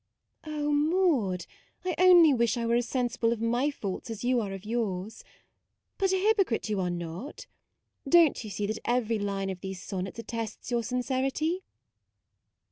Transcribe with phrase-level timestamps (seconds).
[0.47, 0.71] "Oh!
[0.71, 1.45] Maude,
[1.85, 5.23] I only wish I were as sensible of my faults as you are of yours.
[5.99, 7.45] But a hypocrite you are not:
[8.09, 11.61] don't you see that every line of these sonnets attests your sin cerity?